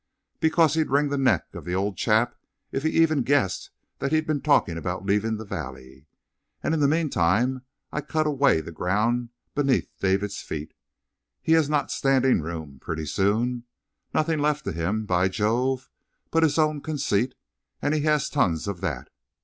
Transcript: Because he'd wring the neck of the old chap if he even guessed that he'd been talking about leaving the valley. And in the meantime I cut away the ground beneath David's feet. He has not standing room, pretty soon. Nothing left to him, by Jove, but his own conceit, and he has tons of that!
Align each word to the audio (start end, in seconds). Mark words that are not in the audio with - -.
Because 0.39 0.73
he'd 0.73 0.89
wring 0.89 1.09
the 1.09 1.15
neck 1.19 1.53
of 1.53 1.63
the 1.63 1.75
old 1.75 1.95
chap 1.95 2.33
if 2.71 2.81
he 2.81 2.89
even 2.89 3.21
guessed 3.21 3.69
that 3.99 4.11
he'd 4.11 4.25
been 4.25 4.41
talking 4.41 4.75
about 4.75 5.05
leaving 5.05 5.37
the 5.37 5.45
valley. 5.45 6.07
And 6.63 6.73
in 6.73 6.79
the 6.79 6.87
meantime 6.87 7.61
I 7.91 8.01
cut 8.01 8.25
away 8.25 8.61
the 8.61 8.71
ground 8.71 9.29
beneath 9.53 9.91
David's 9.99 10.41
feet. 10.41 10.73
He 11.39 11.51
has 11.51 11.69
not 11.69 11.91
standing 11.91 12.41
room, 12.41 12.79
pretty 12.81 13.05
soon. 13.05 13.65
Nothing 14.11 14.39
left 14.39 14.65
to 14.65 14.71
him, 14.71 15.05
by 15.05 15.27
Jove, 15.27 15.91
but 16.31 16.41
his 16.41 16.57
own 16.57 16.81
conceit, 16.81 17.35
and 17.79 17.93
he 17.93 18.01
has 18.01 18.27
tons 18.27 18.67
of 18.67 18.81
that! 18.81 19.11